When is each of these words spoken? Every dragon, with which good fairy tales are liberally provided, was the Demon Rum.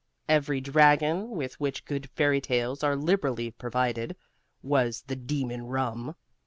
Every 0.27 0.59
dragon, 0.61 1.29
with 1.29 1.59
which 1.59 1.85
good 1.85 2.09
fairy 2.09 2.41
tales 2.41 2.81
are 2.83 2.95
liberally 2.95 3.51
provided, 3.51 4.15
was 4.63 5.03
the 5.03 5.15
Demon 5.15 5.67
Rum. 5.67 6.15